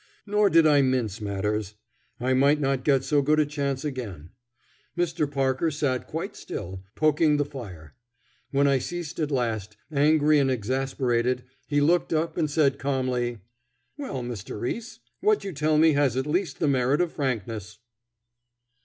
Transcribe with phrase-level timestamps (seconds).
[0.25, 1.75] Nor did I mince matters;
[2.19, 4.31] I might not get so good a chance again.
[4.97, 5.29] Mr.
[5.31, 7.93] Parker sat quite still, poking the fire.
[8.49, 13.41] When I ceased at last, angry and exasperated, he looked up and said calmly:
[13.95, 14.59] "Well, Mr.
[14.59, 17.77] Riis, what you tell me has at least the merit of frankness."